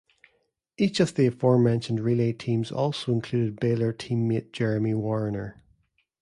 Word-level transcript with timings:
Each 0.79 0.99
of 0.99 1.13
the 1.13 1.27
aforementioned 1.27 1.99
relay 1.99 2.33
teams 2.33 2.71
also 2.71 3.11
included 3.11 3.59
Baylor 3.59 3.93
teammate 3.93 4.51
Jeremy 4.51 4.95
Wariner. 4.95 5.61